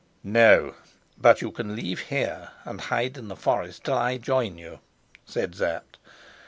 "No; 0.23 0.73
but 1.15 1.43
you 1.43 1.51
can 1.51 1.75
leave 1.75 1.99
here 2.09 2.49
and 2.65 2.81
hide 2.81 3.19
in 3.19 3.27
the 3.27 3.35
forest 3.35 3.83
till 3.83 3.99
I 3.99 4.17
join 4.17 4.57
you," 4.57 4.79
said 5.27 5.53
Sapt. 5.53 5.97